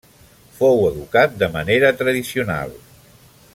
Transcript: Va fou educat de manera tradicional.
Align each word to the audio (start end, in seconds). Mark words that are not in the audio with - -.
Va 0.05 0.55
fou 0.61 0.79
educat 0.87 1.37
de 1.43 1.51
manera 1.57 1.93
tradicional. 2.01 2.77